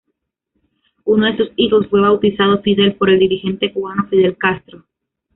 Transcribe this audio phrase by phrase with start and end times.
[1.03, 4.83] Uno de sus hijos fue bautizado Fidel por el dirigente cubano Fidel Castro.